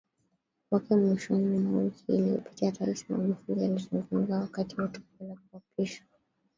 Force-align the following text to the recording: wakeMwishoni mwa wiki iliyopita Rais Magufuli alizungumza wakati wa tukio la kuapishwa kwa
wakeMwishoni 0.71 1.57
mwa 1.59 1.81
wiki 1.83 2.03
iliyopita 2.11 2.71
Rais 2.85 3.09
Magufuli 3.09 3.65
alizungumza 3.65 4.39
wakati 4.39 4.81
wa 4.81 4.87
tukio 4.87 5.27
la 5.27 5.35
kuapishwa 5.51 6.05
kwa 6.11 6.19